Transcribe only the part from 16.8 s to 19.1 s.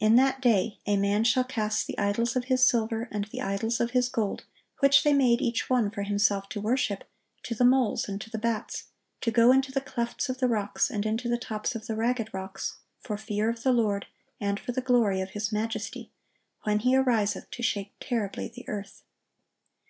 He ariseth to shake terribly the earth."